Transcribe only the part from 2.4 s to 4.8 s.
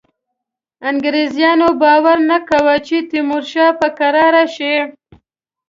کاوه چې تیمورشاه به کرار شي.